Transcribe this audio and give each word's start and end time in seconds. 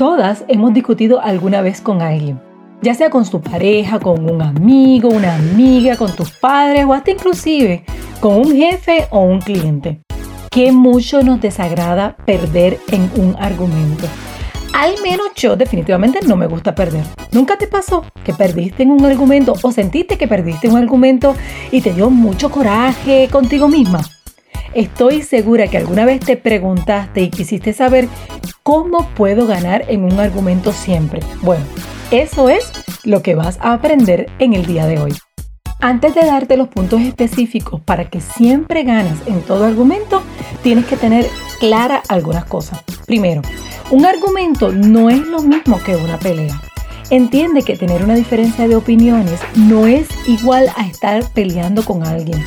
Todas 0.00 0.46
hemos 0.48 0.72
discutido 0.72 1.20
alguna 1.20 1.60
vez 1.60 1.82
con 1.82 2.00
alguien, 2.00 2.40
ya 2.80 2.94
sea 2.94 3.10
con 3.10 3.26
su 3.26 3.42
pareja, 3.42 4.00
con 4.00 4.30
un 4.30 4.40
amigo, 4.40 5.10
una 5.10 5.34
amiga, 5.34 5.98
con 5.98 6.16
tus 6.16 6.30
padres 6.30 6.86
o 6.86 6.94
hasta 6.94 7.10
inclusive 7.10 7.84
con 8.18 8.36
un 8.36 8.56
jefe 8.56 9.08
o 9.10 9.20
un 9.20 9.42
cliente. 9.42 10.00
Qué 10.50 10.72
mucho 10.72 11.22
nos 11.22 11.42
desagrada 11.42 12.16
perder 12.24 12.78
en 12.90 13.10
un 13.22 13.36
argumento. 13.38 14.06
Al 14.72 14.94
menos 15.02 15.34
yo 15.36 15.54
definitivamente 15.54 16.20
no 16.26 16.34
me 16.34 16.46
gusta 16.46 16.74
perder. 16.74 17.04
¿Nunca 17.32 17.58
te 17.58 17.66
pasó 17.66 18.02
que 18.24 18.32
perdiste 18.32 18.84
en 18.84 18.92
un 18.92 19.04
argumento 19.04 19.52
o 19.62 19.70
sentiste 19.70 20.16
que 20.16 20.26
perdiste 20.26 20.70
un 20.70 20.78
argumento 20.78 21.36
y 21.70 21.82
te 21.82 21.92
dio 21.92 22.08
mucho 22.08 22.50
coraje 22.50 23.28
contigo 23.30 23.68
misma? 23.68 24.00
Estoy 24.72 25.20
segura 25.20 25.66
que 25.66 25.76
alguna 25.76 26.06
vez 26.06 26.20
te 26.20 26.38
preguntaste 26.38 27.20
y 27.20 27.28
quisiste 27.28 27.74
saber 27.74 28.08
cómo 28.62 29.08
puedo 29.16 29.46
ganar 29.46 29.84
en 29.88 30.04
un 30.04 30.18
argumento 30.18 30.72
siempre. 30.72 31.20
Bueno, 31.42 31.64
eso 32.10 32.48
es 32.48 32.70
lo 33.04 33.22
que 33.22 33.34
vas 33.34 33.58
a 33.60 33.72
aprender 33.72 34.30
en 34.38 34.54
el 34.54 34.66
día 34.66 34.86
de 34.86 34.98
hoy. 34.98 35.14
Antes 35.80 36.14
de 36.14 36.26
darte 36.26 36.56
los 36.58 36.68
puntos 36.68 37.00
específicos 37.00 37.80
para 37.80 38.10
que 38.10 38.20
siempre 38.20 38.82
ganes 38.82 39.18
en 39.26 39.40
todo 39.42 39.64
argumento, 39.64 40.22
tienes 40.62 40.84
que 40.84 40.96
tener 40.96 41.26
clara 41.58 42.02
algunas 42.08 42.44
cosas. 42.44 42.82
Primero, 43.06 43.40
un 43.90 44.04
argumento 44.04 44.72
no 44.72 45.08
es 45.08 45.26
lo 45.26 45.40
mismo 45.40 45.78
que 45.82 45.96
una 45.96 46.18
pelea. 46.18 46.60
Entiende 47.08 47.62
que 47.62 47.76
tener 47.76 48.04
una 48.04 48.14
diferencia 48.14 48.68
de 48.68 48.76
opiniones 48.76 49.40
no 49.56 49.86
es 49.86 50.06
igual 50.28 50.68
a 50.76 50.86
estar 50.86 51.24
peleando 51.32 51.84
con 51.84 52.06
alguien. 52.06 52.44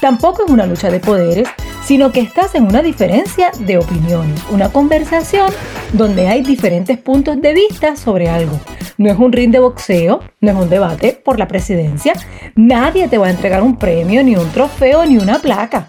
Tampoco 0.00 0.44
es 0.44 0.50
una 0.50 0.66
lucha 0.66 0.90
de 0.90 1.00
poderes, 1.00 1.48
sino 1.84 2.12
que 2.12 2.20
estás 2.20 2.54
en 2.54 2.64
una 2.64 2.82
diferencia 2.82 3.50
de 3.60 3.78
opiniones, 3.78 4.42
una 4.50 4.70
conversación 4.70 5.50
donde 5.92 6.28
hay 6.28 6.42
diferentes 6.42 6.98
puntos 6.98 7.40
de 7.40 7.54
vista 7.54 7.96
sobre 7.96 8.28
algo. 8.28 8.58
No 8.96 9.10
es 9.10 9.18
un 9.18 9.32
ring 9.32 9.50
de 9.50 9.58
boxeo, 9.58 10.20
no 10.40 10.50
es 10.50 10.56
un 10.56 10.70
debate 10.70 11.20
por 11.24 11.38
la 11.38 11.48
presidencia, 11.48 12.14
nadie 12.54 13.08
te 13.08 13.18
va 13.18 13.26
a 13.26 13.30
entregar 13.30 13.62
un 13.62 13.76
premio, 13.76 14.22
ni 14.22 14.36
un 14.36 14.50
trofeo, 14.50 15.04
ni 15.04 15.18
una 15.18 15.40
placa. 15.40 15.88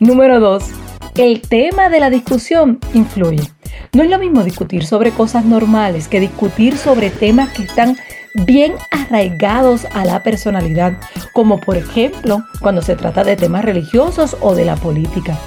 Número 0.00 0.40
2. 0.40 0.64
El 1.16 1.42
tema 1.42 1.88
de 1.88 2.00
la 2.00 2.10
discusión 2.10 2.78
influye. 2.94 3.42
No 3.92 4.02
es 4.02 4.10
lo 4.10 4.18
mismo 4.18 4.42
discutir 4.42 4.86
sobre 4.86 5.10
cosas 5.10 5.44
normales 5.44 6.08
que 6.08 6.20
discutir 6.20 6.76
sobre 6.76 7.10
temas 7.10 7.50
que 7.50 7.64
están 7.64 7.96
bien 8.34 8.74
arraigados 8.90 9.86
a 9.92 10.04
la 10.04 10.22
personalidad, 10.22 10.94
como 11.32 11.60
por 11.60 11.76
ejemplo 11.76 12.44
cuando 12.60 12.82
se 12.82 12.96
trata 12.96 13.24
de 13.24 13.36
temas 13.36 13.64
religiosos 13.64 14.36
o 14.40 14.54
de 14.54 14.64
la 14.64 14.76
política. 14.76 15.38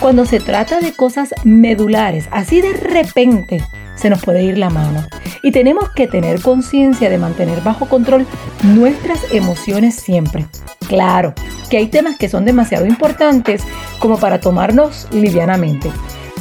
Cuando 0.00 0.24
se 0.24 0.40
trata 0.40 0.80
de 0.80 0.94
cosas 0.94 1.34
medulares, 1.44 2.26
así 2.30 2.60
de 2.60 2.72
repente 2.72 3.62
se 3.96 4.08
nos 4.08 4.22
puede 4.22 4.42
ir 4.42 4.56
la 4.56 4.70
mano. 4.70 5.06
Y 5.42 5.52
tenemos 5.52 5.90
que 5.90 6.06
tener 6.06 6.40
conciencia 6.40 7.10
de 7.10 7.18
mantener 7.18 7.60
bajo 7.62 7.86
control 7.86 8.26
nuestras 8.62 9.32
emociones 9.32 9.94
siempre. 9.96 10.46
Claro 10.88 11.34
que 11.68 11.76
hay 11.76 11.88
temas 11.88 12.16
que 12.16 12.28
son 12.28 12.44
demasiado 12.44 12.86
importantes 12.86 13.62
como 13.98 14.18
para 14.18 14.40
tomarnos 14.40 15.06
livianamente. 15.12 15.90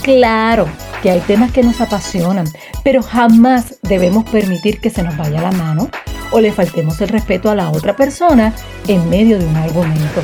Claro 0.10 0.68
que 1.04 1.12
hay 1.12 1.20
temas 1.20 1.52
que 1.52 1.62
nos 1.62 1.82
apasionan, 1.82 2.48
pero 2.84 3.04
jamás 3.04 3.78
debemos 3.84 4.28
permitir 4.28 4.80
que 4.80 4.90
se 4.90 5.04
nos 5.04 5.16
vaya 5.16 5.40
la 5.40 5.52
mano 5.52 5.88
o 6.32 6.42
le 6.42 6.52
faltemos 6.52 7.00
el 7.02 7.10
respeto 7.10 7.52
a 7.52 7.56
la 7.56 7.70
otra 7.70 7.96
persona 7.96 8.52
en 8.88 9.08
medio 9.08 9.38
de 9.38 9.46
un 9.46 9.56
argumento. 9.56 10.24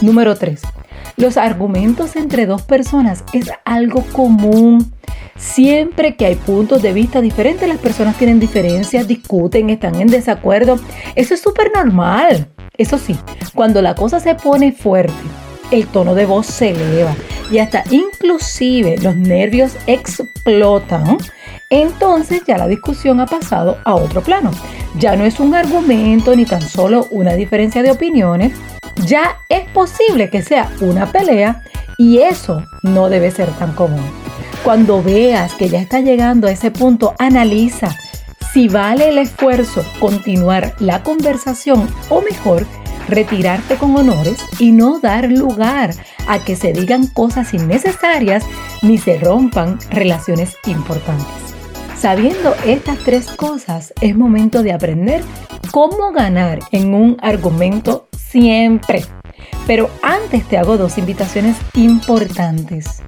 Número 0.00 0.36
3. 0.36 0.62
Los 1.16 1.38
argumentos 1.38 2.14
entre 2.14 2.46
dos 2.46 2.62
personas 2.62 3.24
es 3.32 3.50
algo 3.64 4.04
común. 4.12 4.92
Siempre 5.36 6.14
que 6.14 6.26
hay 6.26 6.36
puntos 6.36 6.80
de 6.80 6.92
vista 6.92 7.20
diferentes, 7.20 7.68
las 7.68 7.78
personas 7.78 8.16
tienen 8.16 8.38
diferencias, 8.38 9.08
discuten, 9.08 9.70
están 9.70 9.96
en 9.96 10.06
desacuerdo. 10.06 10.78
Eso 11.16 11.34
es 11.34 11.40
súper 11.40 11.72
normal. 11.74 12.48
Eso 12.78 12.96
sí, 12.96 13.18
cuando 13.56 13.82
la 13.82 13.96
cosa 13.96 14.20
se 14.20 14.36
pone 14.36 14.70
fuerte, 14.70 15.12
el 15.72 15.88
tono 15.88 16.14
de 16.14 16.26
voz 16.26 16.46
se 16.46 16.70
eleva 16.70 17.16
y 17.50 17.58
hasta 17.58 17.84
inclusive 17.90 18.96
los 18.98 19.16
nervios 19.16 19.76
explotan, 19.86 21.18
entonces 21.68 22.42
ya 22.46 22.56
la 22.56 22.68
discusión 22.68 23.20
ha 23.20 23.26
pasado 23.26 23.78
a 23.84 23.94
otro 23.94 24.22
plano. 24.22 24.50
Ya 24.98 25.16
no 25.16 25.24
es 25.24 25.40
un 25.40 25.54
argumento 25.54 26.34
ni 26.34 26.44
tan 26.44 26.62
solo 26.62 27.06
una 27.10 27.34
diferencia 27.34 27.82
de 27.82 27.90
opiniones, 27.90 28.52
ya 29.06 29.38
es 29.48 29.68
posible 29.70 30.30
que 30.30 30.42
sea 30.42 30.70
una 30.80 31.10
pelea 31.10 31.62
y 31.98 32.18
eso 32.18 32.64
no 32.82 33.08
debe 33.08 33.30
ser 33.30 33.50
tan 33.50 33.72
común. 33.72 34.04
Cuando 34.64 35.02
veas 35.02 35.54
que 35.54 35.68
ya 35.68 35.80
está 35.80 36.00
llegando 36.00 36.46
a 36.46 36.52
ese 36.52 36.70
punto, 36.70 37.14
analiza 37.18 37.96
si 38.52 38.68
vale 38.68 39.08
el 39.08 39.18
esfuerzo 39.18 39.84
continuar 40.00 40.74
la 40.80 41.02
conversación 41.02 41.88
o 42.08 42.20
mejor 42.20 42.66
retirarte 43.10 43.76
con 43.76 43.96
honores 43.96 44.38
y 44.58 44.72
no 44.72 45.00
dar 45.00 45.30
lugar 45.30 45.94
a 46.26 46.38
que 46.38 46.56
se 46.56 46.72
digan 46.72 47.06
cosas 47.06 47.52
innecesarias 47.52 48.44
ni 48.82 48.98
se 48.98 49.18
rompan 49.18 49.78
relaciones 49.90 50.56
importantes. 50.66 51.26
Sabiendo 51.98 52.54
estas 52.64 52.98
tres 52.98 53.26
cosas, 53.26 53.92
es 54.00 54.16
momento 54.16 54.62
de 54.62 54.72
aprender 54.72 55.22
cómo 55.70 56.12
ganar 56.12 56.60
en 56.72 56.94
un 56.94 57.16
argumento 57.20 58.08
siempre. 58.16 59.04
Pero 59.66 59.90
antes 60.02 60.48
te 60.48 60.56
hago 60.56 60.78
dos 60.78 60.96
invitaciones 60.96 61.56
importantes. 61.74 63.02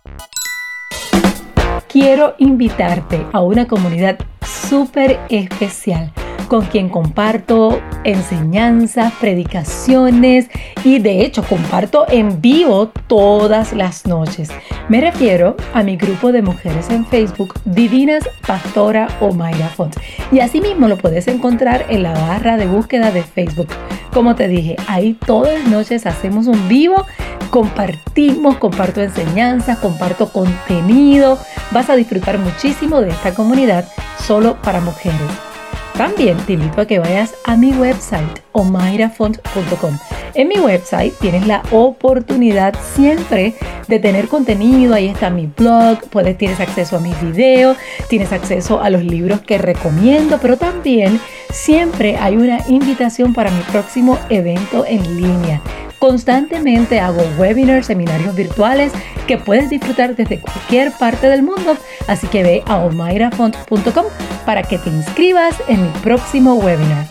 Quiero 1.89 2.35
invitarte 2.39 3.27
a 3.33 3.41
una 3.41 3.67
comunidad 3.67 4.19
súper 4.43 5.21
especial 5.29 6.13
con 6.53 6.67
quien 6.67 6.91
comparto 6.91 7.81
enseñanzas, 8.05 9.15
predicaciones 9.19 10.51
y 10.85 10.99
de 10.99 11.25
hecho 11.25 11.43
comparto 11.43 12.05
en 12.11 12.43
vivo 12.43 12.89
todas 13.07 13.73
las 13.73 14.05
noches. 14.05 14.51
Me 14.91 15.01
refiero 15.01 15.57
a 15.73 15.83
mi 15.83 15.97
grupo 15.97 16.31
de 16.31 16.43
mujeres 16.43 16.91
en 16.91 17.07
Facebook, 17.07 17.55
Divinas 17.65 18.29
Pastora 18.47 19.09
o 19.23 19.33
Mayra 19.33 19.69
Font. 19.69 19.97
Y 20.31 20.41
asimismo 20.41 20.89
lo 20.89 20.99
puedes 20.99 21.27
encontrar 21.27 21.87
en 21.89 22.03
la 22.03 22.13
barra 22.13 22.59
de 22.59 22.67
búsqueda 22.67 23.11
de 23.11 23.23
Facebook. 23.23 23.69
Como 24.13 24.35
te 24.35 24.47
dije, 24.47 24.77
ahí 24.89 25.17
todas 25.25 25.59
las 25.59 25.69
noches 25.71 26.05
hacemos 26.05 26.49
un 26.49 26.69
vivo, 26.69 27.07
compartimos, 27.49 28.59
comparto 28.59 29.01
enseñanzas, 29.01 29.79
comparto 29.79 30.31
contenido. 30.31 31.39
Vas 31.71 31.89
a 31.89 31.97
disfrutar 31.97 32.39
muchísimo 32.39 33.01
de 33.01 33.09
esta 33.09 33.33
comunidad 33.33 33.89
solo 34.19 34.61
para 34.61 34.83
mujeres. 34.83 35.52
También 35.97 36.37
te 36.39 36.55
invito 36.55 36.81
a 36.81 36.87
que 36.87 36.99
vayas 36.99 37.35
a 37.45 37.57
mi 37.57 37.73
website 37.73 38.41
omairafont.com. 38.53 39.99
En 40.35 40.49
mi 40.49 40.59
website 40.59 41.13
tienes 41.21 41.47
la 41.47 41.63
oportunidad 41.71 42.75
siempre 42.95 43.55
de 43.87 43.99
tener 43.99 44.29
contenido, 44.29 44.95
ahí 44.95 45.09
está 45.09 45.29
mi 45.29 45.47
blog, 45.47 45.99
puedes, 46.09 46.39
tienes 46.39 46.61
acceso 46.61 46.97
a 46.97 47.01
mis 47.01 47.21
videos, 47.21 47.77
tienes 48.09 48.33
acceso 48.33 48.81
a 48.81 48.89
los 48.89 49.05
libros 49.05 49.43
que 49.43 49.59
recomiendo, 49.59 50.39
pero 50.41 50.57
también 50.57 51.21
siempre 51.51 52.17
hay 52.17 52.37
una 52.37 52.61
invitación 52.69 53.35
para 53.35 53.51
mi 53.51 53.61
próximo 53.65 54.19
evento 54.31 54.87
en 54.87 55.21
línea. 55.21 55.61
Constantemente 56.03 56.99
hago 56.99 57.23
webinars, 57.39 57.87
seminarios 57.87 58.35
virtuales 58.35 58.91
que 59.29 59.39
puedes 59.39 59.71
disfrutar 59.71 60.17
desde 60.17 60.41
cualquier 60.41 60.91
parte 60.91 61.29
del 61.29 61.45
mundo, 61.45 61.77
así 62.09 62.27
que 62.27 62.43
ve 62.43 62.63
a 62.67 62.79
omairafont.com 62.79 64.07
para 64.45 64.65
que 64.65 64.79
te 64.79 64.91
inscribas 64.91 65.55
en 65.69 65.81
mi 65.81 65.89
próximo 66.01 66.55
webinar. 66.55 67.07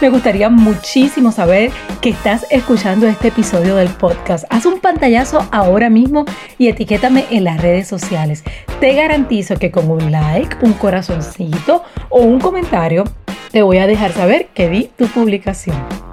Me 0.00 0.10
gustaría 0.10 0.48
muchísimo 0.48 1.32
saber 1.32 1.72
que 2.00 2.10
estás 2.10 2.46
escuchando 2.48 3.08
este 3.08 3.28
episodio 3.28 3.74
del 3.74 3.88
podcast. 3.88 4.44
Haz 4.48 4.64
un 4.64 4.78
pantallazo 4.78 5.44
ahora 5.50 5.90
mismo 5.90 6.24
y 6.56 6.68
etiquétame 6.68 7.24
en 7.32 7.42
las 7.42 7.60
redes 7.60 7.88
sociales. 7.88 8.44
Te 8.78 8.94
garantizo 8.94 9.56
que 9.56 9.72
con 9.72 9.90
un 9.90 10.12
like, 10.12 10.58
un 10.62 10.74
corazoncito 10.74 11.82
o 12.10 12.20
un 12.20 12.38
comentario 12.38 13.02
te 13.50 13.62
voy 13.62 13.78
a 13.78 13.88
dejar 13.88 14.12
saber 14.12 14.50
que 14.54 14.68
vi 14.68 14.88
tu 14.96 15.08
publicación. 15.08 16.05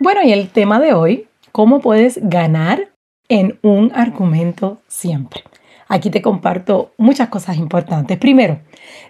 Bueno, 0.00 0.22
y 0.22 0.30
el 0.32 0.48
tema 0.48 0.78
de 0.78 0.92
hoy, 0.92 1.26
¿cómo 1.50 1.80
puedes 1.80 2.20
ganar 2.22 2.90
en 3.28 3.58
un 3.62 3.90
argumento 3.92 4.80
siempre? 4.86 5.42
Aquí 5.88 6.08
te 6.08 6.22
comparto 6.22 6.92
muchas 6.98 7.30
cosas 7.30 7.56
importantes. 7.56 8.16
Primero, 8.16 8.60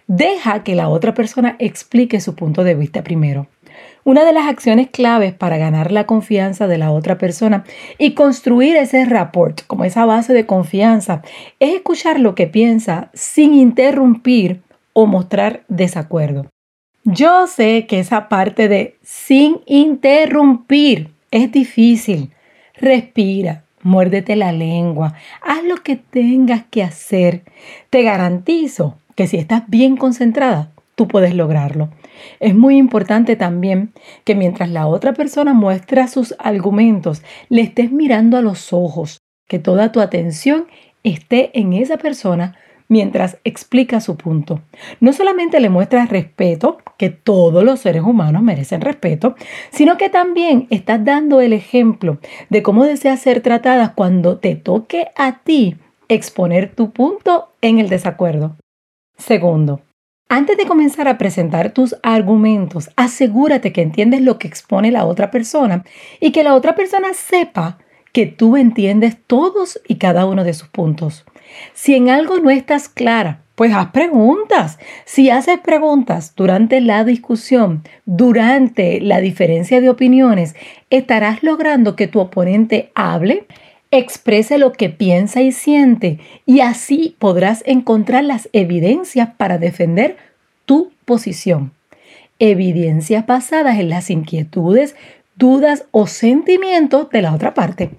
deja 0.06 0.62
que 0.64 0.75
la 0.75 0.88
otra 0.88 1.12
persona 1.12 1.56
explique 1.58 2.23
su 2.23 2.35
punto 2.35 2.64
de 2.64 2.75
vista 2.75 3.05
primero. 3.05 3.49
Una 4.05 4.25
de 4.25 4.32
las 4.32 4.49
acciones 4.49 4.88
claves 4.88 5.35
para 5.35 5.58
ganar 5.58 5.93
la 5.93 6.06
confianza 6.06 6.67
de 6.67 6.79
la 6.79 6.91
otra 6.91 7.19
persona 7.19 7.64
y 7.99 8.14
construir 8.14 8.75
ese 8.76 9.05
rapport, 9.05 9.67
como 9.67 9.84
esa 9.84 10.06
base 10.06 10.32
de 10.32 10.46
confianza, 10.46 11.20
es 11.61 11.75
escuchar 11.75 12.19
lo 12.19 12.34
que 12.34 12.46
piensa 12.46 13.11
sin 13.12 13.52
interrumpir 13.52 14.62
o 14.94 15.05
mostrar 15.05 15.64
desacuerdo. 15.69 16.46
Yo 17.10 17.46
sé 17.46 17.87
que 17.87 18.00
esa 18.00 18.28
parte 18.28 18.69
de 18.69 18.99
sin 19.02 19.60
interrumpir 19.64 21.08
es 21.31 21.50
difícil. 21.50 22.32
Respira, 22.75 23.64
muérdete 23.82 24.37
la 24.37 24.52
lengua, 24.52 25.14
haz 25.40 25.64
lo 25.64 25.76
que 25.76 25.96
tengas 25.96 26.64
que 26.70 26.82
hacer. 26.82 27.44
Te 27.88 28.02
garantizo 28.02 28.99
que 29.14 29.26
si 29.26 29.38
estás 29.38 29.62
bien 29.69 29.96
concentrada, 29.96 30.70
tú 30.96 31.08
puedes 31.08 31.34
lograrlo. 31.34 31.88
Es 32.40 32.55
muy 32.55 32.76
importante 32.76 33.37
también 33.37 33.94
que 34.25 34.34
mientras 34.34 34.69
la 34.69 34.87
otra 34.87 35.14
persona 35.14 35.55
muestra 35.55 36.08
sus 36.08 36.34
argumentos, 36.38 37.22
le 37.49 37.62
estés 37.62 37.90
mirando 37.90 38.37
a 38.37 38.43
los 38.43 38.75
ojos, 38.75 39.16
que 39.46 39.58
toda 39.58 39.93
tu 39.93 40.00
atención 40.00 40.66
esté 41.05 41.58
en 41.58 41.72
esa 41.72 41.96
persona 41.96 42.55
mientras 42.88 43.38
explica 43.44 44.00
su 44.00 44.17
punto. 44.17 44.62
No 45.00 45.12
solamente 45.12 45.61
le 45.61 45.69
muestras 45.69 46.08
respeto, 46.08 46.79
que 46.96 47.11
todos 47.11 47.62
los 47.62 47.81
seres 47.81 48.02
humanos 48.02 48.43
merecen 48.43 48.81
respeto, 48.81 49.37
sino 49.70 49.96
que 49.96 50.08
también 50.08 50.67
estás 50.70 51.05
dando 51.05 51.40
el 51.40 51.52
ejemplo 51.52 52.19
de 52.50 52.62
cómo 52.62 52.85
deseas 52.85 53.20
ser 53.20 53.40
tratada 53.40 53.94
cuando 53.94 54.38
te 54.38 54.56
toque 54.56 55.08
a 55.17 55.40
ti 55.44 55.76
exponer 56.08 56.75
tu 56.75 56.90
punto 56.90 57.52
en 57.61 57.79
el 57.79 57.88
desacuerdo. 57.88 58.56
Segundo, 59.17 59.82
antes 60.31 60.56
de 60.56 60.67
comenzar 60.67 61.08
a 61.08 61.19
presentar 61.19 61.73
tus 61.73 61.96
argumentos, 62.02 62.91
asegúrate 62.96 63.73
que 63.73 63.82
entiendes 63.82 64.23
lo 64.23 64.38
que 64.38 64.49
expone 64.49 64.91
la 64.91 65.06
otra 65.06 65.31
persona 65.31 65.84
y 66.20 66.32
que 66.32 66.44
la 66.44 66.55
otra 66.55 66.75
persona 66.75 67.14
sepa 67.14 67.79
que 68.12 68.26
tú 68.26 68.56
entiendes 68.56 69.17
todos 69.26 69.81
y 69.87 69.96
cada 69.96 70.26
uno 70.26 70.44
de 70.44 70.55
sus 70.55 70.69
puntos. 70.69 71.25
Si 71.74 71.94
en 71.94 72.10
algo 72.10 72.38
no 72.38 72.50
estás 72.50 72.88
clara, 72.88 73.42
pues 73.54 73.74
haz 73.74 73.90
preguntas. 73.90 74.78
Si 75.04 75.30
haces 75.30 75.58
preguntas 75.58 76.34
durante 76.36 76.80
la 76.80 77.02
discusión, 77.02 77.82
durante 78.06 79.00
la 79.00 79.20
diferencia 79.20 79.80
de 79.80 79.90
opiniones, 79.90 80.54
estarás 80.90 81.42
logrando 81.42 81.96
que 81.96 82.06
tu 82.06 82.20
oponente 82.20 82.92
hable, 82.94 83.46
exprese 83.90 84.58
lo 84.58 84.72
que 84.72 84.90
piensa 84.90 85.40
y 85.40 85.50
siente 85.50 86.20
y 86.46 86.60
así 86.60 87.16
podrás 87.18 87.64
encontrar 87.66 88.22
las 88.22 88.48
evidencias 88.52 89.30
para 89.36 89.58
defender 89.58 90.16
tu 90.64 90.92
posición. 91.04 91.72
Evidencias 92.38 93.26
basadas 93.26 93.80
en 93.80 93.88
las 93.88 94.10
inquietudes, 94.10 94.94
dudas 95.34 95.86
o 95.90 96.06
sentimientos 96.06 97.10
de 97.10 97.22
la 97.22 97.34
otra 97.34 97.54
parte. 97.54 97.90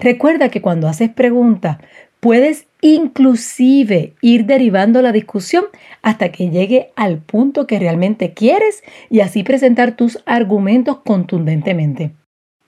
Recuerda 0.00 0.48
que 0.48 0.62
cuando 0.62 0.88
haces 0.88 1.10
preguntas, 1.10 1.78
puedes 2.26 2.66
inclusive 2.80 4.14
ir 4.20 4.46
derivando 4.46 5.00
la 5.00 5.12
discusión 5.12 5.66
hasta 6.02 6.32
que 6.32 6.50
llegue 6.50 6.90
al 6.96 7.18
punto 7.18 7.68
que 7.68 7.78
realmente 7.78 8.32
quieres 8.32 8.82
y 9.08 9.20
así 9.20 9.44
presentar 9.44 9.94
tus 9.94 10.20
argumentos 10.26 10.98
contundentemente. 11.04 12.10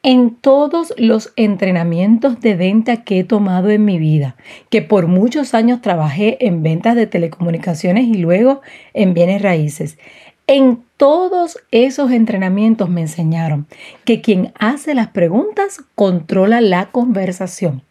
En 0.05 0.37
todos 0.37 0.95
los 0.97 1.33
entrenamientos 1.35 2.41
de 2.41 2.55
venta 2.55 3.03
que 3.03 3.19
he 3.19 3.25
tomado 3.25 3.71
en 3.71 3.85
mi 3.85 3.99
vida, 3.99 4.37
que 4.71 4.81
por 4.81 5.09
muchos 5.09 5.55
años 5.55 5.83
trabajé 5.83 6.47
en 6.47 6.63
ventas 6.63 6.95
de 6.95 7.09
telecomunicaciones 7.09 8.05
y 8.05 8.15
luego 8.15 8.61
en 8.95 9.13
bienes 9.13 9.43
raíces, 9.43 9.99
en 10.47 10.85
todos 10.97 11.59
esos 11.73 12.13
entrenamientos 12.13 12.91
me 12.91 13.01
enseñaron 13.01 13.67
que 14.05 14.21
quien 14.21 14.53
hace 14.57 14.95
las 14.95 15.09
preguntas 15.09 15.83
controla 15.97 16.61
la 16.61 16.93
conversación. 16.93 17.83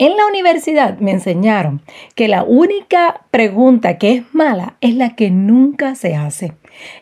En 0.00 0.16
la 0.16 0.24
universidad 0.26 0.98
me 0.98 1.10
enseñaron 1.10 1.82
que 2.14 2.26
la 2.26 2.42
única 2.42 3.26
pregunta 3.30 3.98
que 3.98 4.14
es 4.14 4.22
mala 4.32 4.78
es 4.80 4.94
la 4.94 5.14
que 5.14 5.30
nunca 5.30 5.94
se 5.94 6.16
hace. 6.16 6.54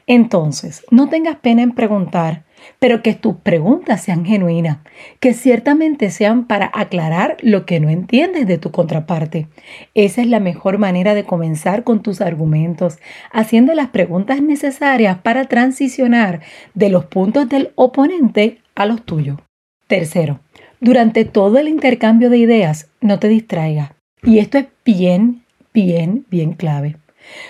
Entonces, 0.09 0.85
no 0.91 1.09
tengas 1.09 1.37
pena 1.37 1.63
en 1.63 1.77
preguntar, 1.77 2.43
pero 2.81 3.01
que 3.01 3.15
tus 3.15 3.37
preguntas 3.37 4.03
sean 4.03 4.25
genuinas, 4.25 4.79
que 5.21 5.33
ciertamente 5.33 6.11
sean 6.11 6.49
para 6.49 6.73
aclarar 6.75 7.37
lo 7.41 7.67
que 7.67 7.79
no 7.79 7.89
entiendes 7.89 8.49
de 8.49 8.59
tu 8.59 8.73
contraparte. 8.73 9.47
Esa 9.95 10.21
es 10.21 10.27
la 10.27 10.41
mejor 10.41 10.79
manera 10.79 11.15
de 11.15 11.23
comenzar 11.23 11.85
con 11.85 12.03
tus 12.03 12.21
argumentos, 12.21 12.99
haciendo 13.31 13.75
las 13.75 13.91
preguntas 13.91 14.43
necesarias 14.43 15.19
para 15.19 15.45
transicionar 15.45 16.41
de 16.75 16.89
los 16.89 17.05
puntos 17.05 17.49
del 17.49 17.71
oponente 17.77 18.59
a 18.75 18.87
los 18.87 19.05
tuyos. 19.05 19.39
Tercero, 19.87 20.41
durante 20.81 21.25
todo 21.25 21.59
el 21.59 21.69
intercambio 21.69 22.31
de 22.31 22.39
ideas, 22.39 22.89
no 23.01 23.19
te 23.19 23.29
distraigas. 23.29 23.91
Y 24.23 24.39
esto 24.39 24.59
es 24.59 24.67
bien, 24.85 25.43
bien, 25.73 26.27
bien 26.31 26.53
clave. 26.53 26.97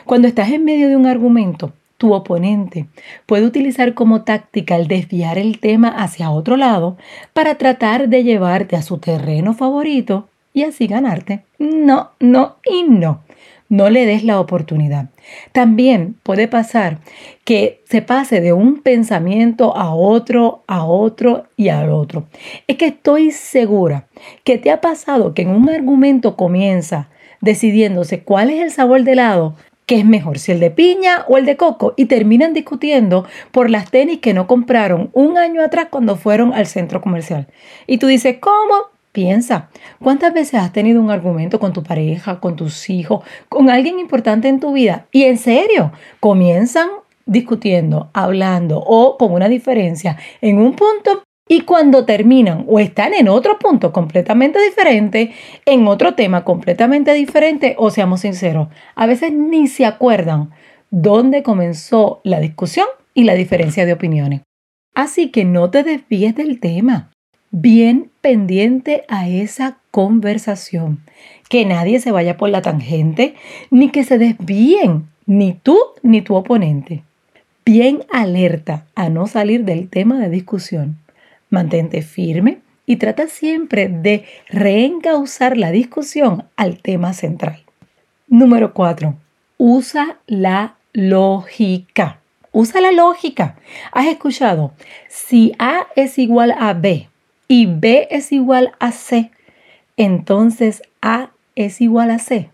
Cuando 0.04 0.28
estás 0.28 0.50
en 0.50 0.64
medio 0.64 0.88
de 0.88 0.96
un 0.96 1.06
argumento, 1.06 1.72
tu 1.98 2.12
oponente 2.14 2.86
puede 3.26 3.44
utilizar 3.44 3.94
como 3.94 4.22
táctica 4.22 4.76
el 4.76 4.86
desviar 4.86 5.36
el 5.36 5.58
tema 5.58 5.88
hacia 5.88 6.30
otro 6.30 6.56
lado 6.56 6.96
para 7.32 7.56
tratar 7.56 8.08
de 8.08 8.22
llevarte 8.22 8.76
a 8.76 8.82
su 8.82 8.98
terreno 8.98 9.52
favorito 9.52 10.28
y 10.54 10.62
así 10.62 10.86
ganarte. 10.86 11.44
No, 11.58 12.10
no 12.20 12.56
y 12.64 12.84
no. 12.84 13.22
No 13.68 13.90
le 13.90 14.06
des 14.06 14.24
la 14.24 14.40
oportunidad. 14.40 15.10
También 15.52 16.16
puede 16.22 16.48
pasar 16.48 16.98
que 17.44 17.82
se 17.84 18.00
pase 18.00 18.40
de 18.40 18.52
un 18.52 18.80
pensamiento 18.80 19.76
a 19.76 19.94
otro, 19.94 20.64
a 20.66 20.84
otro 20.84 21.44
y 21.56 21.68
al 21.68 21.90
otro. 21.90 22.28
Es 22.66 22.76
que 22.76 22.86
estoy 22.86 23.30
segura 23.30 24.06
que 24.44 24.58
te 24.58 24.70
ha 24.70 24.80
pasado 24.80 25.34
que 25.34 25.42
en 25.42 25.50
un 25.50 25.68
argumento 25.68 26.36
comienza 26.36 27.10
decidiéndose 27.40 28.22
cuál 28.22 28.50
es 28.50 28.62
el 28.62 28.70
sabor 28.70 29.04
de 29.04 29.12
helado 29.12 29.54
qué 29.88 29.96
es 29.96 30.04
mejor, 30.04 30.38
si 30.38 30.52
el 30.52 30.60
de 30.60 30.70
piña 30.70 31.24
o 31.28 31.38
el 31.38 31.46
de 31.46 31.56
coco, 31.56 31.94
y 31.96 32.04
terminan 32.04 32.52
discutiendo 32.52 33.24
por 33.50 33.70
las 33.70 33.90
tenis 33.90 34.18
que 34.18 34.34
no 34.34 34.46
compraron 34.46 35.08
un 35.14 35.38
año 35.38 35.62
atrás 35.62 35.88
cuando 35.90 36.16
fueron 36.16 36.52
al 36.52 36.66
centro 36.66 37.00
comercial. 37.00 37.48
Y 37.86 37.96
tú 37.96 38.06
dices, 38.06 38.36
¿cómo? 38.38 38.97
Piensa, 39.12 39.70
¿cuántas 40.00 40.34
veces 40.34 40.54
has 40.54 40.72
tenido 40.72 41.00
un 41.00 41.10
argumento 41.10 41.58
con 41.58 41.72
tu 41.72 41.82
pareja, 41.82 42.40
con 42.40 42.56
tus 42.56 42.90
hijos, 42.90 43.24
con 43.48 43.70
alguien 43.70 43.98
importante 43.98 44.48
en 44.48 44.60
tu 44.60 44.72
vida? 44.72 45.06
Y 45.12 45.24
en 45.24 45.38
serio, 45.38 45.92
comienzan 46.20 46.88
discutiendo, 47.26 48.10
hablando 48.12 48.78
o 48.78 49.16
con 49.16 49.32
una 49.32 49.48
diferencia 49.48 50.18
en 50.40 50.58
un 50.58 50.74
punto 50.74 51.22
y 51.48 51.62
cuando 51.62 52.04
terminan 52.04 52.66
o 52.68 52.78
están 52.78 53.14
en 53.14 53.28
otro 53.28 53.58
punto 53.58 53.90
completamente 53.92 54.60
diferente, 54.60 55.32
en 55.64 55.88
otro 55.88 56.14
tema 56.14 56.44
completamente 56.44 57.14
diferente, 57.14 57.74
o 57.78 57.90
seamos 57.90 58.20
sinceros, 58.20 58.68
a 58.94 59.06
veces 59.06 59.32
ni 59.32 59.66
se 59.66 59.86
acuerdan 59.86 60.50
dónde 60.90 61.42
comenzó 61.42 62.20
la 62.22 62.40
discusión 62.40 62.86
y 63.14 63.24
la 63.24 63.34
diferencia 63.34 63.86
de 63.86 63.94
opiniones. 63.94 64.42
Así 64.94 65.30
que 65.30 65.44
no 65.44 65.70
te 65.70 65.82
desvíes 65.82 66.34
del 66.34 66.60
tema. 66.60 67.10
Bien 67.50 68.10
pendiente 68.20 69.04
a 69.08 69.26
esa 69.26 69.78
conversación. 69.90 71.00
Que 71.48 71.64
nadie 71.64 71.98
se 71.98 72.12
vaya 72.12 72.36
por 72.36 72.50
la 72.50 72.60
tangente, 72.60 73.36
ni 73.70 73.90
que 73.90 74.04
se 74.04 74.18
desvíen, 74.18 75.08
ni 75.24 75.54
tú 75.54 75.78
ni 76.02 76.20
tu 76.20 76.34
oponente. 76.34 77.04
Bien 77.64 78.04
alerta 78.12 78.84
a 78.94 79.08
no 79.08 79.26
salir 79.26 79.64
del 79.64 79.88
tema 79.88 80.18
de 80.18 80.28
discusión. 80.28 80.98
Mantente 81.48 82.02
firme 82.02 82.58
y 82.84 82.96
trata 82.96 83.28
siempre 83.28 83.88
de 83.88 84.24
reencauzar 84.50 85.56
la 85.56 85.70
discusión 85.70 86.44
al 86.56 86.78
tema 86.82 87.14
central. 87.14 87.62
Número 88.26 88.74
4. 88.74 89.14
Usa 89.56 90.18
la 90.26 90.76
lógica. 90.92 92.20
Usa 92.52 92.82
la 92.82 92.92
lógica. 92.92 93.56
¿Has 93.92 94.06
escuchado? 94.06 94.74
Si 95.08 95.54
A 95.58 95.86
es 95.96 96.18
igual 96.18 96.54
a 96.58 96.74
B 96.74 97.08
y 97.48 97.66
B 97.66 98.06
es 98.10 98.30
igual 98.30 98.72
a 98.78 98.92
C, 98.92 99.30
entonces 99.96 100.82
A 101.02 101.30
es 101.56 101.80
igual 101.80 102.10
a 102.10 102.18
C. 102.18 102.50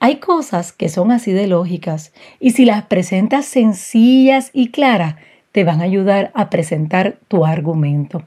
Hay 0.00 0.16
cosas 0.16 0.72
que 0.72 0.88
son 0.88 1.10
así 1.10 1.32
de 1.32 1.46
lógicas 1.46 2.12
y 2.40 2.50
si 2.50 2.64
las 2.64 2.84
presentas 2.84 3.46
sencillas 3.46 4.50
y 4.52 4.70
claras, 4.70 5.16
te 5.52 5.64
van 5.64 5.80
a 5.80 5.84
ayudar 5.84 6.32
a 6.34 6.50
presentar 6.50 7.18
tu 7.28 7.46
argumento. 7.46 8.24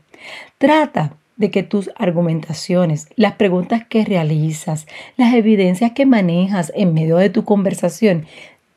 Trata 0.58 1.14
de 1.38 1.52
que 1.52 1.64
tus 1.64 1.92
argumentaciones, 1.96 3.08
las 3.16 3.34
preguntas 3.34 3.84
que 3.88 4.04
realizas, 4.04 4.88
las 5.16 5.34
evidencias 5.34 5.92
que 5.92 6.06
manejas 6.06 6.72
en 6.76 6.94
medio 6.94 7.18
de 7.18 7.30
tu 7.30 7.46
conversación 7.46 8.26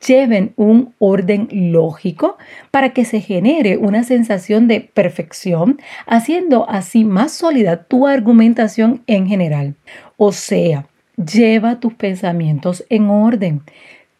lleven 0.05 0.53
un 0.55 0.93
orden 0.99 1.47
lógico 1.51 2.37
para 2.71 2.89
que 2.89 3.05
se 3.05 3.21
genere 3.21 3.77
una 3.77 4.03
sensación 4.03 4.67
de 4.67 4.81
perfección, 4.81 5.79
haciendo 6.05 6.69
así 6.69 7.03
más 7.05 7.31
sólida 7.31 7.83
tu 7.83 8.07
argumentación 8.07 9.03
en 9.07 9.27
general. 9.27 9.75
O 10.17 10.31
sea, 10.31 10.87
lleva 11.15 11.79
tus 11.79 11.93
pensamientos 11.93 12.85
en 12.89 13.09
orden, 13.09 13.61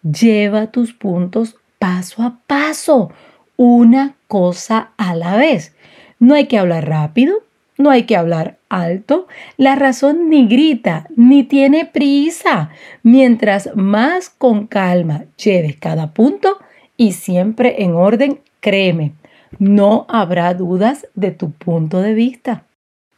lleva 0.04 0.68
tus 0.68 0.94
puntos 0.94 1.58
paso 1.80 2.24
a 2.24 2.40
paso 2.48 3.12
una 3.58 4.16
cosa 4.28 4.92
a 4.98 5.16
la 5.16 5.36
vez. 5.36 5.76
No 6.20 6.36
hay 6.36 6.48
que 6.48 6.58
hablar 6.58 6.88
rápido, 6.88 7.36
no 7.78 7.90
hay 7.90 8.04
que 8.04 8.16
hablar 8.16 8.58
alto. 8.70 9.28
La 9.58 9.76
razón 9.76 10.30
ni 10.30 10.48
grita, 10.48 11.08
ni 11.16 11.44
tiene 11.44 11.86
prisa. 11.86 12.70
Mientras 13.02 13.70
más 13.76 14.30
con 14.30 14.68
calma 14.68 15.26
lleves 15.38 15.78
cada 15.78 16.14
punto 16.14 16.60
y 16.98 17.14
siempre 17.14 17.84
en 17.84 17.96
orden, 17.96 18.40
créeme, 18.60 19.14
no 19.60 20.06
habrá 20.10 20.54
dudas 20.54 21.08
de 21.16 21.32
tu 21.32 21.52
punto 21.52 22.02
de 22.02 22.14
vista. 22.14 22.66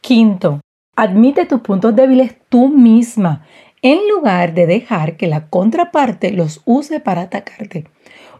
Quinto, 0.00 0.60
admite 0.94 1.46
tus 1.46 1.60
puntos 1.60 1.94
débiles 1.94 2.36
tú 2.48 2.68
misma. 2.68 3.44
en 3.82 3.98
lugar 4.08 4.54
de 4.54 4.66
dejar 4.66 5.16
que 5.16 5.28
la 5.28 5.48
contraparte 5.48 6.32
los 6.32 6.60
use 6.64 6.98
para 6.98 7.22
atacarte. 7.22 7.84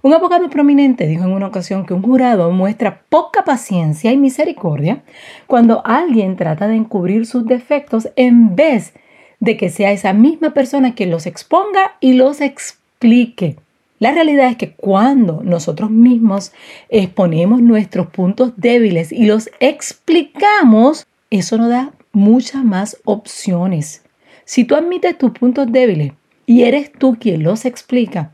Un 0.02 0.12
abogado 0.12 0.48
prominente 0.50 1.06
dijo 1.06 1.24
en 1.24 1.32
una 1.32 1.46
ocasión 1.46 1.86
que 1.86 1.94
un 1.94 2.02
jurado 2.02 2.50
muestra 2.50 3.02
poca 3.08 3.44
paciencia 3.44 4.12
y 4.12 4.16
misericordia 4.16 5.02
cuando 5.46 5.84
alguien 5.84 6.36
trata 6.36 6.68
de 6.68 6.76
encubrir 6.76 7.26
sus 7.26 7.46
defectos 7.46 8.08
en 8.16 8.54
vez 8.54 8.92
de 9.40 9.56
que 9.56 9.68
sea 9.68 9.92
esa 9.92 10.12
misma 10.12 10.54
persona 10.54 10.94
quien 10.94 11.10
los 11.10 11.26
exponga 11.26 11.96
y 12.00 12.14
los 12.14 12.40
explique. 12.40 13.56
La 13.98 14.12
realidad 14.12 14.48
es 14.48 14.56
que 14.56 14.72
cuando 14.72 15.42
nosotros 15.42 15.90
mismos 15.90 16.52
exponemos 16.90 17.62
nuestros 17.62 18.08
puntos 18.08 18.52
débiles 18.56 19.10
y 19.10 19.24
los 19.24 19.50
explicamos, 19.58 21.06
eso 21.30 21.56
nos 21.56 21.70
da 21.70 21.92
muchas 22.12 22.64
más 22.64 22.98
opciones. 23.04 24.02
Si 24.44 24.64
tú 24.64 24.74
admites 24.74 25.16
tus 25.16 25.32
puntos 25.32 25.72
débiles 25.72 26.12
y 26.44 26.62
eres 26.62 26.92
tú 26.92 27.16
quien 27.18 27.42
los 27.42 27.64
explica, 27.64 28.32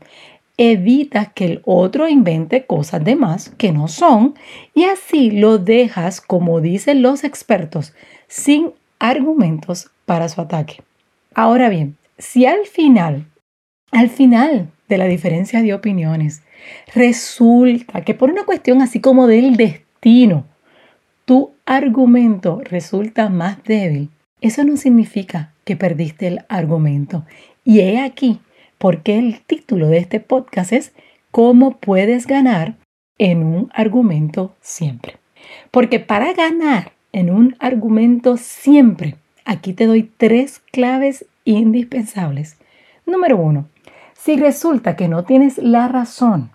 evitas 0.57 1.31
que 1.33 1.45
el 1.45 1.61
otro 1.65 2.07
invente 2.07 2.65
cosas 2.65 3.03
de 3.03 3.15
más 3.15 3.49
que 3.57 3.71
no 3.71 3.87
son 3.87 4.35
y 4.73 4.83
así 4.85 5.31
lo 5.31 5.57
dejas, 5.57 6.21
como 6.21 6.61
dicen 6.61 7.01
los 7.01 7.23
expertos, 7.23 7.93
sin 8.27 8.71
argumentos 8.99 9.89
para 10.05 10.29
su 10.29 10.41
ataque. 10.41 10.81
Ahora 11.33 11.69
bien, 11.69 11.97
si 12.17 12.45
al 12.45 12.65
final, 12.65 13.25
al 13.91 14.09
final 14.09 14.69
de 14.87 14.97
la 14.97 15.05
diferencia 15.05 15.61
de 15.61 15.73
opiniones, 15.73 16.43
resulta 16.93 18.01
que 18.01 18.13
por 18.13 18.29
una 18.29 18.45
cuestión 18.45 18.81
así 18.81 18.99
como 18.99 19.27
del 19.27 19.57
destino, 19.57 20.45
tu 21.25 21.51
argumento 21.65 22.61
resulta 22.63 23.29
más 23.29 23.63
débil, 23.63 24.09
eso 24.41 24.63
no 24.63 24.77
significa 24.77 25.53
que 25.63 25.75
perdiste 25.75 26.27
el 26.27 26.45
argumento. 26.49 27.25
Y 27.63 27.79
he 27.79 28.01
aquí 28.01 28.39
porque 28.83 29.17
el 29.17 29.39
título 29.39 29.87
de 29.87 29.97
este 29.99 30.19
podcast 30.19 30.73
es 30.73 30.91
¿Cómo 31.31 31.77
puedes 31.77 32.27
ganar 32.27 32.75
en 33.17 33.41
un 33.41 33.71
argumento 33.73 34.57
siempre? 34.59 35.15
Porque 35.71 36.01
para 36.01 36.33
ganar 36.33 36.91
en 37.13 37.29
un 37.29 37.55
argumento 37.59 38.35
siempre, 38.35 39.15
aquí 39.45 39.71
te 39.71 39.85
doy 39.85 40.11
tres 40.17 40.61
claves 40.73 41.25
indispensables. 41.45 42.57
Número 43.05 43.37
uno, 43.37 43.69
si 44.15 44.35
resulta 44.35 44.97
que 44.97 45.07
no 45.07 45.23
tienes 45.23 45.59
la 45.59 45.87
razón, 45.87 46.51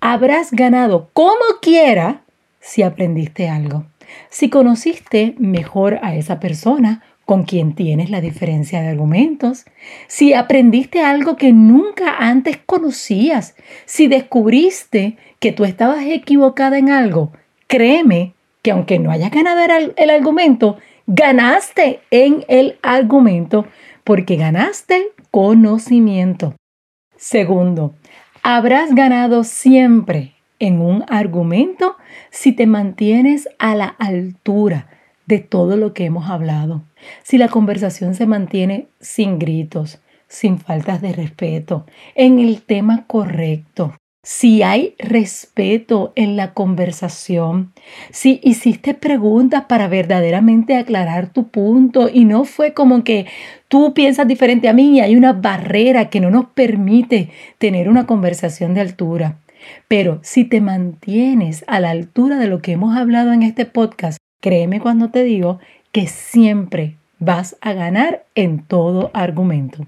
habrás 0.00 0.50
ganado 0.50 1.10
como 1.12 1.60
quiera 1.60 2.22
si 2.58 2.82
aprendiste 2.82 3.48
algo. 3.48 3.84
Si 4.30 4.50
conociste 4.50 5.36
mejor 5.38 6.00
a 6.02 6.16
esa 6.16 6.40
persona 6.40 7.04
con 7.24 7.44
quien 7.44 7.74
tienes 7.74 8.10
la 8.10 8.20
diferencia 8.20 8.82
de 8.82 8.88
argumentos, 8.88 9.64
si 10.06 10.34
aprendiste 10.34 11.00
algo 11.00 11.36
que 11.36 11.52
nunca 11.52 12.16
antes 12.18 12.58
conocías, 12.66 13.54
si 13.84 14.08
descubriste 14.08 15.16
que 15.38 15.52
tú 15.52 15.64
estabas 15.64 16.04
equivocada 16.04 16.78
en 16.78 16.90
algo, 16.90 17.32
créeme 17.68 18.34
que 18.62 18.70
aunque 18.70 18.98
no 18.98 19.10
hayas 19.10 19.30
ganado 19.30 19.60
el, 19.96 20.10
argumento, 20.10 20.78
ganaste 21.06 22.00
en 22.10 22.44
el 22.48 22.78
argumento 22.82 23.66
porque 24.04 24.36
ganaste 24.36 25.08
conocimiento. 25.30 26.54
Segundo, 27.16 27.94
habrás 28.42 28.94
ganado 28.94 29.44
siempre 29.44 30.34
en 30.58 30.80
un 30.80 31.04
argumento 31.08 31.96
si 32.30 32.52
te 32.52 32.66
mantienes 32.66 33.48
a 33.58 33.74
la 33.74 33.86
altura 33.86 34.88
de 35.26 35.38
todo 35.38 35.76
lo 35.76 35.92
que 35.92 36.04
hemos 36.04 36.28
hablado. 36.30 36.82
Si 37.22 37.38
la 37.38 37.48
conversación 37.48 38.14
se 38.14 38.26
mantiene 38.26 38.86
sin 39.00 39.38
gritos, 39.38 40.00
sin 40.28 40.58
faltas 40.58 41.02
de 41.02 41.12
respeto, 41.12 41.86
en 42.14 42.38
el 42.38 42.62
tema 42.62 43.06
correcto, 43.06 43.94
si 44.24 44.62
hay 44.62 44.94
respeto 45.00 46.12
en 46.14 46.36
la 46.36 46.54
conversación, 46.54 47.72
si 48.12 48.40
hiciste 48.44 48.94
preguntas 48.94 49.64
para 49.64 49.88
verdaderamente 49.88 50.76
aclarar 50.76 51.32
tu 51.32 51.48
punto 51.48 52.08
y 52.08 52.24
no 52.24 52.44
fue 52.44 52.72
como 52.72 53.02
que 53.02 53.26
tú 53.66 53.94
piensas 53.94 54.28
diferente 54.28 54.68
a 54.68 54.72
mí 54.72 54.96
y 54.96 55.00
hay 55.00 55.16
una 55.16 55.32
barrera 55.32 56.08
que 56.08 56.20
no 56.20 56.30
nos 56.30 56.46
permite 56.46 57.30
tener 57.58 57.88
una 57.88 58.06
conversación 58.06 58.74
de 58.74 58.82
altura. 58.82 59.38
Pero 59.88 60.20
si 60.22 60.44
te 60.44 60.60
mantienes 60.60 61.64
a 61.66 61.80
la 61.80 61.90
altura 61.90 62.38
de 62.38 62.46
lo 62.46 62.62
que 62.62 62.72
hemos 62.72 62.96
hablado 62.96 63.32
en 63.32 63.42
este 63.42 63.66
podcast, 63.66 64.18
créeme 64.40 64.80
cuando 64.80 65.10
te 65.10 65.24
digo 65.24 65.58
que 65.92 66.06
siempre 66.06 66.96
vas 67.18 67.56
a 67.60 67.74
ganar 67.74 68.24
en 68.34 68.64
todo 68.64 69.10
argumento. 69.12 69.86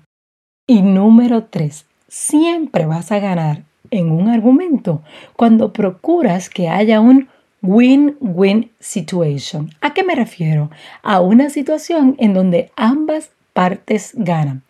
Y 0.67 0.83
número 0.83 1.45
tres, 1.45 1.87
siempre 2.09 2.87
vas 2.87 3.11
a 3.11 3.19
ganar 3.19 3.65
en 3.91 4.11
un 4.11 4.29
argumento 4.29 5.03
cuando 5.37 5.73
procuras 5.73 6.49
que 6.51 6.69
haya 6.69 7.01
un 7.01 7.29
win-win 7.63 8.71
situation. 8.79 9.71
¿A 9.81 9.95
qué 9.95 10.05
me 10.05 10.15
refiero? 10.15 10.71
A 11.03 11.21
una 11.21 11.49
situación 11.49 12.15
en 12.19 12.35
donde 12.35 12.71
ambas 12.77 13.31
partes 13.55 14.13
ganan. 14.15 14.63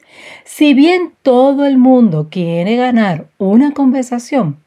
Si 0.45 0.75
bien 0.75 1.13
todo 1.23 1.67
el 1.67 1.79
mundo 1.79 2.29
quiere 2.31 2.77
ganar 2.77 3.27
una 3.39 3.73
conversación, 3.73 4.59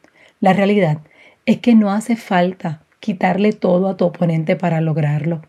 la 0.41 0.53
realidad 0.53 0.99
es 1.45 1.59
que 1.59 1.75
no 1.75 1.91
hace 1.91 2.17
falta 2.17 2.83
quitarle 2.99 3.53
todo 3.53 3.87
a 3.87 3.95
tu 3.95 4.05
oponente 4.05 4.57
para 4.57 4.81
lograrlo. 4.81 5.41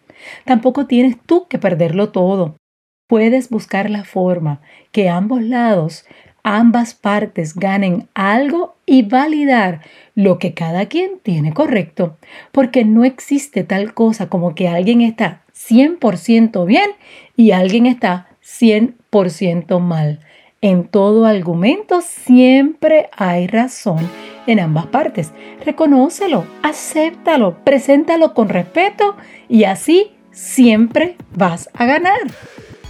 Tampoco 0.45 0.87
tienes 0.87 1.17
tú 1.25 1.47
que 1.49 1.59
perderlo 1.59 2.11
todo. 2.11 2.57
Puedes 3.09 3.49
buscar 3.49 3.89
la 3.89 4.05
forma 4.05 4.61
que 4.93 5.09
ambos 5.09 5.43
lados 5.43 6.05
ambas 6.49 6.95
partes 6.95 7.55
ganen 7.55 8.09
algo 8.15 8.77
y 8.87 9.03
validar 9.03 9.83
lo 10.15 10.39
que 10.39 10.55
cada 10.55 10.87
quien 10.87 11.19
tiene 11.23 11.53
correcto, 11.53 12.17
porque 12.53 12.85
no 12.85 13.05
existe 13.05 13.65
tal 13.65 13.93
cosa 13.93 14.29
como 14.29 14.55
que 14.55 14.67
alguien 14.67 15.03
está 15.03 15.43
100% 15.55 16.65
bien 16.65 16.91
y 17.37 17.51
alguien 17.51 17.85
está 17.85 18.29
100% 18.43 19.79
mal. 19.79 20.21
En 20.61 20.85
todo 20.85 21.27
argumento 21.27 22.01
siempre 22.01 23.11
hay 23.17 23.47
razón 23.47 24.09
en 24.49 24.59
ambas 24.59 24.87
partes. 24.87 25.31
Reconócelo, 25.65 26.45
acéptalo, 26.63 27.59
preséntalo 27.63 28.35
con 28.35 28.49
respeto 28.49 29.15
y 29.49 29.65
así 29.65 30.13
siempre 30.33 31.17
vas 31.37 31.71
a 31.75 31.85
ganar. 31.85 32.19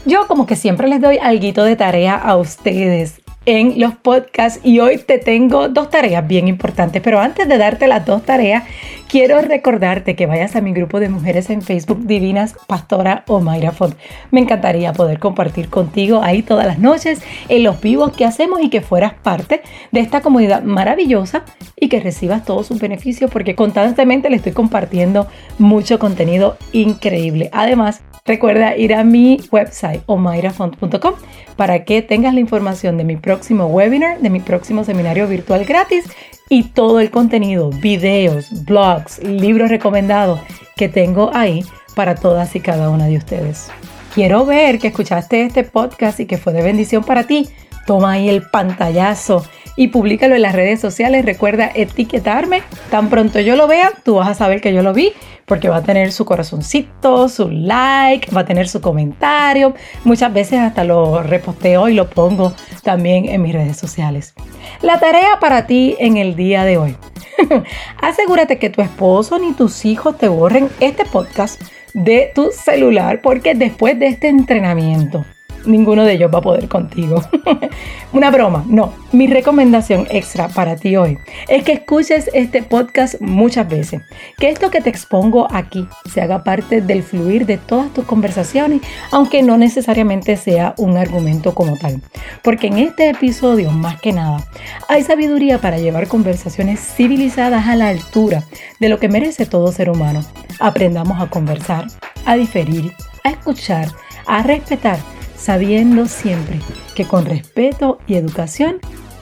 Yo 0.07 0.27
como 0.27 0.47
que 0.47 0.57
siempre 0.57 0.89
les 0.89 1.01
doy 1.01 1.19
algo 1.19 1.65
de 1.65 1.77
tarea 1.77 2.15
a 2.15 2.37
ustedes 2.37 3.21
en 3.45 3.81
los 3.81 3.95
podcasts 3.95 4.61
y 4.63 4.79
hoy 4.81 4.99
te 4.99 5.19
tengo 5.19 5.69
dos 5.69 5.91
tareas 5.91 6.27
bien 6.27 6.49
importantes, 6.49 7.03
pero 7.03 7.19
antes 7.19 7.49
de 7.49 7.59
darte 7.59 7.89
las 7.89 8.05
dos 8.05 8.23
tareas, 8.23 8.65
quiero 9.09 9.41
recordarte 9.41 10.15
que 10.15 10.27
vayas 10.27 10.55
a 10.55 10.61
mi 10.61 10.73
grupo 10.73 11.01
de 11.01 11.09
mujeres 11.09 11.51
en 11.51 11.63
Facebook 11.63 12.07
Divinas 12.07 12.55
Pastora 12.67 13.25
o 13.27 13.41
Mayra 13.41 13.73
Font. 13.73 13.97
Me 14.31 14.41
encantaría 14.41 14.93
poder 14.93 15.19
compartir 15.19 15.69
contigo 15.69 16.21
ahí 16.23 16.43
todas 16.43 16.67
las 16.67 16.79
noches 16.79 17.21
en 17.49 17.65
los 17.65 17.81
vivos 17.81 18.15
que 18.15 18.27
hacemos 18.27 18.61
y 18.63 18.69
que 18.69 18.83
fueras 18.83 19.15
parte 19.15 19.63
de 19.91 20.01
esta 20.01 20.21
comunidad 20.21 20.63
maravillosa 20.63 21.45
y 21.75 21.89
que 21.89 22.01
recibas 22.01 22.45
todos 22.45 22.67
sus 22.67 22.81
beneficios 22.81 23.31
porque 23.31 23.55
constantemente 23.55 24.31
le 24.31 24.37
estoy 24.37 24.53
compartiendo 24.53 25.27
mucho 25.59 25.99
contenido 25.99 26.57
increíble. 26.73 27.49
Además, 27.53 28.03
Recuerda 28.29 28.77
ir 28.77 28.93
a 28.93 29.05
mi 29.05 29.41
website 29.51 30.03
omairafont.com 30.05 31.15
para 31.57 31.85
que 31.85 32.03
tengas 32.03 32.35
la 32.35 32.41
información 32.41 32.99
de 32.99 33.05
mi 33.05 33.17
próximo 33.17 33.69
webinar, 33.69 34.21
de 34.21 34.29
mi 34.29 34.41
próximo 34.41 34.85
seminario 34.85 35.27
virtual 35.27 35.65
gratis 35.65 36.05
y 36.51 36.65
todo 36.65 37.01
el 37.01 37.11
contenido, 37.11 37.71
videos, 37.71 38.67
blogs, 38.67 39.19
libros 39.25 39.71
recomendados 39.71 40.41
que 40.77 40.91
tengo 40.91 41.31
ahí 41.33 41.65
para 41.95 42.17
todas 42.17 42.55
y 42.55 42.61
cada 42.61 42.91
una 42.91 43.07
de 43.07 43.17
ustedes. 43.17 43.71
Quiero 44.15 44.45
ver 44.45 44.79
que 44.79 44.89
escuchaste 44.89 45.45
este 45.45 45.65
podcast 45.65 46.21
y 46.21 46.27
que 46.27 46.37
fue 46.37 46.53
de 46.53 46.63
bendición 46.63 47.05
para 47.05 47.25
ti. 47.25 47.49
Toma 47.87 48.13
ahí 48.13 48.29
el 48.29 48.43
pantallazo 48.43 49.43
y 49.79 49.89
públicalo 49.89 50.35
en 50.35 50.43
las 50.43 50.57
redes 50.57 50.81
sociales. 50.81 51.25
Recuerda 51.25 51.71
etiquetarme. 51.73 52.63
Tan 52.91 53.09
pronto 53.09 53.39
yo 53.39 53.55
lo 53.55 53.69
vea, 53.69 53.93
tú 54.03 54.17
vas 54.17 54.29
a 54.29 54.35
saber 54.35 54.61
que 54.61 54.75
yo 54.75 54.83
lo 54.83 54.93
vi 54.93 55.13
porque 55.47 55.69
va 55.69 55.77
a 55.77 55.83
tener 55.85 56.11
su 56.11 56.25
corazoncito, 56.25 57.29
su 57.29 57.49
like, 57.49 58.35
va 58.35 58.41
a 58.41 58.45
tener 58.45 58.69
su 58.69 58.81
comentario. 58.81 59.75
Muchas 60.03 60.33
veces 60.35 60.59
hasta 60.59 60.83
lo 60.83 61.23
reposteo 61.23 61.89
y 61.89 61.95
lo 61.95 62.11
pongo 62.11 62.53
también 62.83 63.27
en 63.27 63.41
mis 63.41 63.55
redes 63.55 63.77
sociales. 63.77 64.35
La 64.83 64.99
tarea 64.99 65.39
para 65.41 65.67
ti 65.67 65.97
en 66.01 66.17
el 66.17 66.35
día 66.35 66.65
de 66.65 66.77
hoy. 66.77 66.97
Asegúrate 68.03 68.59
que 68.59 68.71
tu 68.71 68.83
esposo 68.83 69.39
ni 69.39 69.53
tus 69.53 69.85
hijos 69.85 70.19
te 70.19 70.27
borren 70.27 70.69
este 70.81 71.05
podcast 71.05 71.63
de 71.95 72.33
tu 72.35 72.51
celular 72.51 73.21
porque 73.23 73.55
después 73.55 73.97
de 73.97 74.09
este 74.09 74.29
entrenamiento 74.29 75.25
ninguno 75.69 76.05
de 76.05 76.15
ellos 76.15 76.31
va 76.33 76.39
a 76.39 76.43
poder 76.43 76.69
contigo. 76.69 77.23
Una 78.13 78.31
broma, 78.31 78.65
no. 78.67 78.93
Mi 79.13 79.27
recomendación 79.27 80.07
extra 80.11 80.49
para 80.49 80.77
ti 80.77 80.97
hoy 80.97 81.19
es 81.47 81.63
que 81.63 81.73
escuches 81.73 82.31
este 82.33 82.63
podcast 82.63 83.21
muchas 83.21 83.69
veces. 83.69 84.03
Que 84.39 84.49
esto 84.49 84.71
que 84.71 84.81
te 84.81 84.91
expongo 84.91 85.47
aquí 85.51 85.87
se 86.13 86.21
haga 86.21 86.43
parte 86.43 86.81
del 86.81 87.03
fluir 87.03 87.47
de 87.47 87.59
todas 87.59 87.93
tus 87.93 88.05
conversaciones, 88.05 88.81
aunque 89.11 89.43
no 89.43 89.57
necesariamente 89.57 90.37
sea 90.37 90.75
un 90.79 90.97
argumento 90.97 91.55
como 91.55 91.77
tal. 91.77 92.01
Porque 92.43 92.69
en 92.69 92.79
este 92.79 93.11
episodio, 93.11 93.71
más 93.71 94.01
que 94.01 94.13
nada, 94.13 94.45
hay 94.89 95.03
sabiduría 95.03 95.59
para 95.59 95.79
llevar 95.79 96.09
conversaciones 96.09 96.81
civilizadas 96.81 97.67
a 97.67 97.77
la 97.77 97.89
altura 97.89 98.45
de 98.81 98.89
lo 98.89 98.99
que 98.99 99.09
merece 99.09 99.47
todo 99.47 99.71
ser 99.73 99.91
humano. 99.91 100.21
Aprendamos 100.61 101.21
a 101.21 101.29
conversar, 101.29 101.87
a 102.25 102.37
diferir, 102.37 102.93
a 103.25 103.31
escuchar, 103.31 103.89
a 104.27 104.43
respetar 104.43 104.99
sabiendo 105.39 106.07
siempre 106.07 106.61
que 106.95 107.05
con 107.05 107.25
respeto 107.25 107.99
y 108.07 108.17
educación 108.17 108.79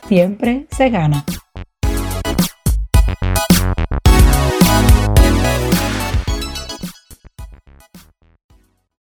siempre 0.09 0.67
se 0.71 0.91
gana. 0.91 1.25